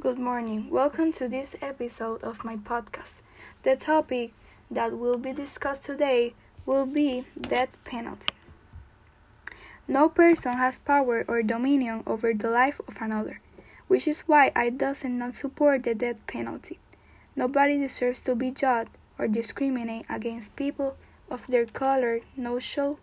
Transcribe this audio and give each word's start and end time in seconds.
Good 0.00 0.18
morning. 0.18 0.70
Welcome 0.70 1.12
to 1.14 1.26
this 1.26 1.56
episode 1.60 2.22
of 2.22 2.44
my 2.44 2.54
podcast. 2.54 3.20
The 3.64 3.74
topic 3.74 4.32
that 4.70 4.96
will 4.96 5.18
be 5.18 5.32
discussed 5.32 5.82
today 5.82 6.34
will 6.64 6.86
be 6.86 7.26
death 7.40 7.70
penalty. 7.84 8.32
No 9.88 10.08
person 10.08 10.52
has 10.52 10.78
power 10.78 11.24
or 11.26 11.42
dominion 11.42 12.04
over 12.06 12.32
the 12.32 12.48
life 12.48 12.80
of 12.86 12.98
another, 13.00 13.40
which 13.88 14.06
is 14.06 14.20
why 14.20 14.52
I 14.54 14.70
does 14.70 15.02
not 15.02 15.34
support 15.34 15.82
the 15.82 15.96
death 15.96 16.24
penalty. 16.28 16.78
Nobody 17.34 17.76
deserves 17.76 18.20
to 18.22 18.36
be 18.36 18.52
judged 18.52 18.90
or 19.18 19.26
discriminate 19.26 20.06
against 20.08 20.54
people 20.54 20.96
of 21.28 21.48
their 21.48 21.66
color, 21.66 22.20
no 22.36 22.60
show 22.60 22.98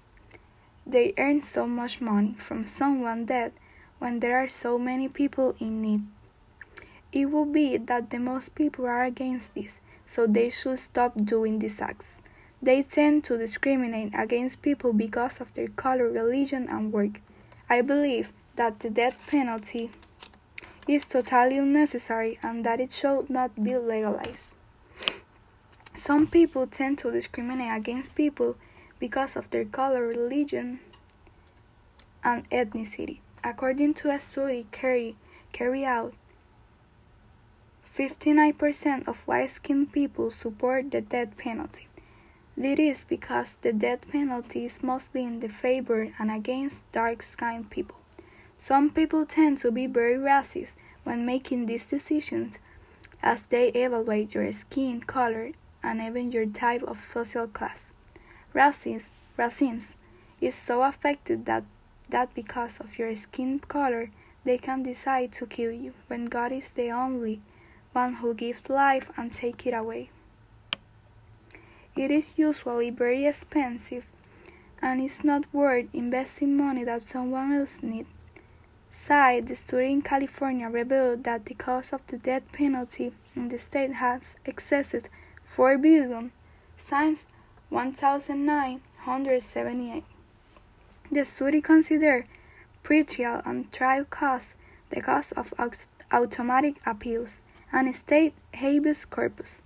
they 0.88 1.13
earn 1.17 1.41
so 1.41 1.66
much 1.66 1.99
money 1.99 2.35
from 2.38 2.63
someone 2.63 3.25
dead 3.25 3.52
when 3.99 4.20
there 4.20 4.38
are 4.38 4.48
so 4.48 4.77
many 4.77 5.09
people 5.09 5.55
in 5.59 5.81
need. 5.81 6.03
It 7.15 7.31
will 7.31 7.45
be 7.45 7.77
that 7.77 8.09
the 8.09 8.19
most 8.19 8.55
people 8.55 8.85
are 8.85 9.05
against 9.05 9.55
this, 9.55 9.79
so 10.05 10.27
they 10.27 10.49
should 10.49 10.79
stop 10.79 11.13
doing 11.15 11.59
these 11.59 11.79
acts. 11.79 12.17
They 12.61 12.83
tend 12.83 13.23
to 13.23 13.38
discriminate 13.38 14.11
against 14.13 14.61
people 14.61 14.91
because 14.91 15.39
of 15.39 15.53
their 15.53 15.69
color, 15.69 16.11
religion, 16.11 16.67
and 16.67 16.91
work. 16.91 17.21
I 17.69 17.81
believe 17.81 18.33
that 18.57 18.81
the 18.81 18.89
death 18.89 19.31
penalty 19.31 19.91
is 20.89 21.05
totally 21.05 21.57
unnecessary 21.57 22.38
and 22.43 22.65
that 22.65 22.81
it 22.81 22.91
should 22.91 23.29
not 23.29 23.55
be 23.63 23.77
legalized. 23.77 24.53
Some 25.95 26.27
people 26.27 26.67
tend 26.67 26.97
to 26.99 27.11
discriminate 27.11 27.71
against 27.73 28.13
people 28.13 28.57
because 29.00 29.38
of 29.38 29.50
their 29.52 29.63
color, 29.63 30.05
religion, 30.05 30.81
and 32.25 32.50
ethnicity. 32.50 33.19
According 33.41 33.94
to 33.95 34.09
a 34.09 34.19
study 34.19 34.67
carried, 34.72 35.16
carried 35.53 35.85
out 35.85 36.13
59% 37.97 39.07
of 39.07 39.25
white 39.25 39.49
skinned 39.49 39.93
people 39.93 40.29
support 40.29 40.91
the 40.91 40.99
death 40.99 41.38
penalty. 41.38 41.88
This 42.57 42.77
is 42.77 43.05
because 43.07 43.57
the 43.61 43.71
death 43.71 44.09
penalty 44.11 44.65
is 44.65 44.83
mostly 44.83 45.23
in 45.23 45.39
the 45.39 45.47
favor 45.47 46.11
and 46.19 46.29
against 46.29 46.89
dark 46.91 47.21
skinned 47.21 47.69
people. 47.69 47.95
Some 48.57 48.89
people 48.89 49.25
tend 49.25 49.59
to 49.59 49.71
be 49.71 49.88
very 49.88 50.16
racist 50.16 50.75
when 51.05 51.25
making 51.25 51.67
these 51.67 51.85
decisions 51.85 52.59
as 53.23 53.43
they 53.43 53.69
evaluate 53.69 54.33
your 54.33 54.51
skin 54.51 54.99
color 54.99 55.51
and 55.81 56.01
even 56.01 56.33
your 56.33 56.47
type 56.47 56.83
of 56.83 56.99
social 56.99 57.47
class. 57.47 57.91
Racism, 58.53 59.09
racism 59.39 59.95
is 60.41 60.55
so 60.55 60.83
affected 60.83 61.45
that, 61.45 61.63
that 62.09 62.33
because 62.35 62.81
of 62.81 62.99
your 62.99 63.16
skin 63.16 63.59
color, 63.59 64.11
they 64.43 64.57
can 64.57 64.83
decide 64.83 65.31
to 65.33 65.45
kill 65.45 65.71
you 65.71 65.93
when 66.07 66.25
God 66.25 66.51
is 66.51 66.71
the 66.71 66.89
only 66.91 67.41
one 67.95 68.15
who 68.15 68.33
gives 68.33 68.69
life 68.69 69.09
and 69.15 69.31
take 69.31 69.65
it 69.65 69.73
away. 69.73 70.09
It 71.95 72.11
is 72.11 72.33
usually 72.35 72.89
very 72.89 73.25
expensive 73.25 74.05
and 74.81 75.01
is 75.01 75.23
not 75.23 75.45
worth 75.53 75.85
investing 75.93 76.57
money 76.57 76.83
that 76.83 77.07
someone 77.07 77.53
else 77.53 77.81
needs. 77.81 78.09
Side, 78.89 79.47
the 79.47 79.55
study 79.55 79.91
in 79.91 80.01
California 80.01 80.67
revealed 80.69 81.23
that 81.23 81.45
the 81.45 81.53
cost 81.53 81.93
of 81.93 82.05
the 82.07 82.17
death 82.17 82.51
penalty 82.51 83.13
in 83.35 83.47
the 83.47 83.57
state 83.57 83.93
has 83.93 84.35
excessed 84.45 85.09
4 85.43 85.77
billion 85.77 86.33
since 86.77 87.27
1978. 87.69 90.03
The 91.11 91.25
study 91.25 91.61
considered 91.61 92.25
pre-trial 92.84 93.41
and 93.45 93.72
trial 93.72 94.03
costs, 94.05 94.55
the 94.89 95.01
cost 95.01 95.34
of 95.34 95.53
automatic 96.11 96.75
appeals, 96.85 97.41
and 97.72 97.94
state 97.96 98.34
habeas 98.53 99.06
corpus. 99.06 99.62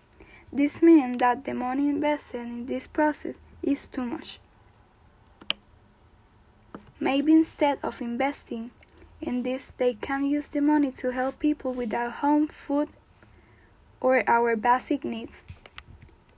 This 0.52 0.82
means 0.82 1.20
that 1.20 1.46
the 1.46 1.54
money 1.54 1.90
invested 1.90 2.42
in 2.42 2.66
this 2.66 2.88
process 2.88 3.36
is 3.62 3.88
too 3.88 4.06
much. 4.06 4.40
Maybe 7.00 7.34
instead 7.34 7.80
of 7.84 8.02
investing 8.02 8.72
in 9.22 9.44
this, 9.44 9.74
they 9.78 9.94
can 9.94 10.26
use 10.26 10.48
the 10.48 10.62
money 10.62 10.92
to 10.94 11.12
help 11.12 11.40
people 11.40 11.74
without 11.74 12.14
home, 12.14 12.48
food, 12.48 12.90
or 14.02 14.24
our 14.28 14.56
basic 14.56 15.04
needs. 15.04 15.46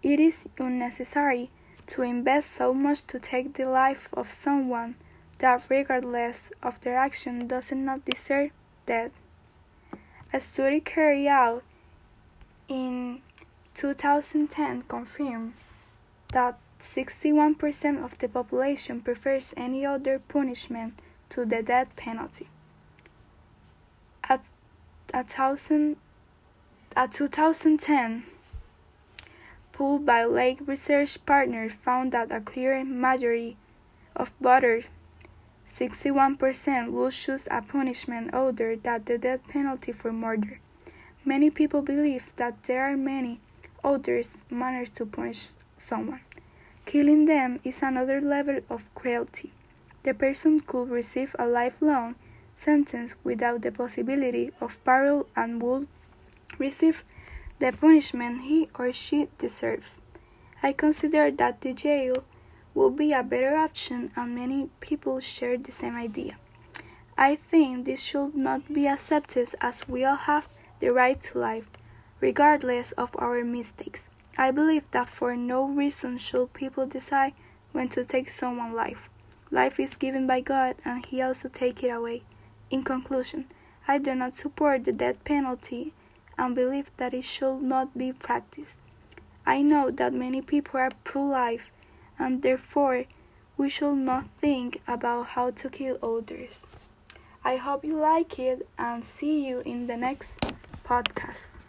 It 0.03 0.19
is 0.19 0.49
unnecessary 0.59 1.49
to 1.87 2.01
invest 2.01 2.51
so 2.51 2.73
much 2.73 3.05
to 3.07 3.19
take 3.19 3.53
the 3.53 3.65
life 3.65 4.09
of 4.13 4.31
someone 4.31 4.95
that, 5.39 5.63
regardless 5.69 6.51
of 6.61 6.79
their 6.81 6.97
action, 6.97 7.47
does 7.47 7.71
not 7.71 8.05
deserve 8.05 8.51
death. 8.85 9.11
A 10.33 10.39
study 10.39 10.79
carried 10.79 11.27
out 11.27 11.63
in 12.69 13.21
2010 13.75 14.83
confirmed 14.83 15.53
that 16.31 16.57
61% 16.79 18.03
of 18.03 18.17
the 18.17 18.29
population 18.29 19.01
prefers 19.01 19.53
any 19.57 19.85
other 19.85 20.19
punishment 20.19 21.01
to 21.29 21.45
the 21.45 21.61
death 21.61 21.93
penalty. 21.97 22.47
At, 24.23 24.45
a 25.13 25.23
thousand, 25.25 25.97
a 26.95 27.09
2010 27.09 28.23
poll 29.73 29.99
by 29.99 30.23
Lake 30.23 30.59
Research 30.65 31.23
Partners 31.25 31.73
found 31.73 32.13
that 32.13 32.31
a 32.31 32.39
clear 32.39 32.85
majority 32.85 33.57
of 34.15 34.31
voters 34.39 34.85
61% 35.71 36.91
will 36.91 37.11
choose 37.11 37.47
a 37.49 37.61
punishment 37.61 38.33
other 38.33 38.75
than 38.75 39.03
the 39.05 39.17
death 39.17 39.47
penalty 39.47 39.91
for 39.93 40.11
murder. 40.11 40.59
Many 41.23 41.49
people 41.49 41.81
believe 41.81 42.33
that 42.35 42.63
there 42.63 42.83
are 42.83 42.97
many 42.97 43.39
other 43.83 44.21
manners 44.49 44.89
to 44.91 45.05
punish 45.05 45.49
someone. 45.77 46.21
Killing 46.85 47.25
them 47.25 47.59
is 47.63 47.81
another 47.81 48.19
level 48.19 48.59
of 48.69 48.93
cruelty. 48.95 49.53
The 50.03 50.13
person 50.13 50.59
could 50.59 50.89
receive 50.89 51.35
a 51.39 51.47
lifelong 51.47 52.15
sentence 52.53 53.15
without 53.23 53.61
the 53.61 53.71
possibility 53.71 54.51
of 54.59 54.83
parole 54.83 55.27
and 55.35 55.61
would 55.61 55.87
receive 56.57 57.05
the 57.59 57.71
punishment 57.71 58.41
he 58.41 58.67
or 58.77 58.91
she 58.91 59.29
deserves. 59.37 60.01
I 60.61 60.73
consider 60.73 61.31
that 61.31 61.61
the 61.61 61.73
jail 61.73 62.23
would 62.73 62.95
be 62.95 63.13
a 63.13 63.23
better 63.23 63.55
option, 63.55 64.11
and 64.15 64.35
many 64.35 64.69
people 64.79 65.19
share 65.19 65.57
the 65.57 65.71
same 65.71 65.95
idea. 65.95 66.37
I 67.17 67.35
think 67.35 67.85
this 67.85 68.01
should 68.01 68.35
not 68.35 68.73
be 68.73 68.87
accepted 68.87 69.49
as 69.59 69.87
we 69.87 70.05
all 70.05 70.15
have 70.15 70.47
the 70.79 70.89
right 70.89 71.21
to 71.23 71.37
life, 71.37 71.69
regardless 72.19 72.93
of 72.93 73.15
our 73.19 73.43
mistakes. 73.43 74.07
I 74.37 74.51
believe 74.51 74.89
that 74.91 75.09
for 75.09 75.35
no 75.35 75.65
reason 75.65 76.17
should 76.17 76.53
people 76.53 76.85
decide 76.85 77.33
when 77.73 77.89
to 77.89 78.05
take 78.05 78.29
someone's 78.29 78.75
life. 78.75 79.09
Life 79.51 79.79
is 79.79 79.97
given 79.97 80.25
by 80.25 80.39
God, 80.39 80.75
and 80.85 81.05
He 81.05 81.21
also 81.21 81.49
takes 81.49 81.83
it 81.83 81.89
away. 81.89 82.23
In 82.69 82.83
conclusion, 82.83 83.45
I 83.87 83.97
do 83.97 84.15
not 84.15 84.37
support 84.37 84.85
the 84.85 84.93
death 84.93 85.23
penalty 85.25 85.93
and 86.37 86.55
believe 86.55 86.89
that 86.97 87.13
it 87.13 87.25
should 87.25 87.61
not 87.61 87.97
be 87.97 88.13
practiced. 88.13 88.77
I 89.45 89.61
know 89.61 89.91
that 89.91 90.13
many 90.13 90.41
people 90.41 90.79
are 90.79 90.91
pro 91.03 91.23
life 91.23 91.69
and 92.21 92.43
therefore 92.43 93.05
we 93.57 93.67
should 93.67 93.97
not 93.97 94.25
think 94.39 94.79
about 94.87 95.27
how 95.35 95.49
to 95.49 95.69
kill 95.69 95.97
others. 96.03 96.67
I 97.43 97.55
hope 97.55 97.83
you 97.83 97.97
like 97.97 98.37
it 98.37 98.67
and 98.77 99.03
see 99.03 99.47
you 99.47 99.61
in 99.61 99.87
the 99.87 99.97
next 99.97 100.37
podcast. 100.85 101.60